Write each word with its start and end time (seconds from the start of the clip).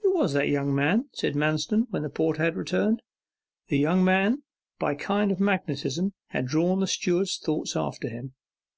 'Who 0.00 0.14
was 0.14 0.32
that 0.32 0.48
young 0.48 0.74
man?' 0.74 1.10
said 1.12 1.34
Manston, 1.34 1.88
when 1.90 2.02
the 2.02 2.08
porter 2.08 2.42
had 2.42 2.56
returned. 2.56 3.02
The 3.66 3.76
young 3.76 4.02
man, 4.02 4.44
by 4.78 4.92
a 4.92 4.96
kind 4.96 5.30
of 5.30 5.40
magnetism, 5.40 6.14
had 6.28 6.46
drawn 6.46 6.80
the 6.80 6.86
steward's 6.86 7.36
thoughts 7.36 7.76
after 7.76 8.08
him. 8.08 8.32